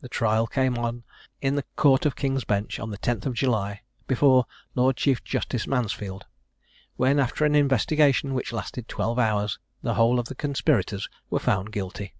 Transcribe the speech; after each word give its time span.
The 0.00 0.08
trial 0.08 0.46
came 0.46 0.78
on 0.78 1.04
in 1.42 1.54
the 1.54 1.64
Court 1.76 2.06
of 2.06 2.16
King's 2.16 2.44
Bench, 2.44 2.80
on 2.80 2.88
the 2.88 2.96
10th 2.96 3.26
of 3.26 3.34
July, 3.34 3.82
before 4.06 4.46
Lord 4.74 4.96
Chief 4.96 5.22
Justice 5.22 5.66
Mansfield, 5.66 6.24
when, 6.96 7.20
after 7.20 7.44
an 7.44 7.54
investigation 7.54 8.32
which 8.32 8.54
lasted 8.54 8.88
twelve 8.88 9.18
hours, 9.18 9.58
the 9.82 9.92
whole 9.92 10.18
of 10.18 10.28
the 10.28 10.34
conspirators 10.34 11.10
were 11.28 11.40
found 11.40 11.72
guilty. 11.72 12.14